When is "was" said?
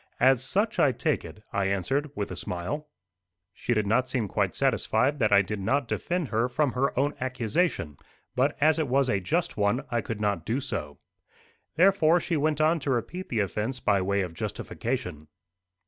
8.87-9.11